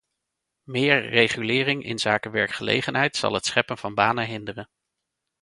[0.63, 4.69] Meer regulering inzake werkgelegenheid zal het scheppen van banen hinderen.